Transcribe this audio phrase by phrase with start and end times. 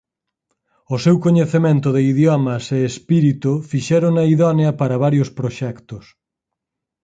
[0.93, 6.03] O seu coñecemento de idiomas e espírito fixérona idónea para varios proxectos.